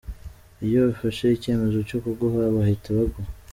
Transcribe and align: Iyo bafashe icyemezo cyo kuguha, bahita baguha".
Iyo 0.65 0.79
bafashe 0.87 1.25
icyemezo 1.31 1.77
cyo 1.89 1.97
kuguha, 2.03 2.41
bahita 2.55 2.87
baguha". 2.97 3.31